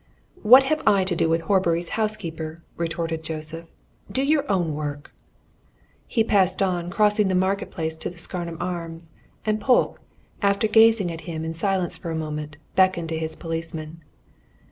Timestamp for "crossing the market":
6.89-7.69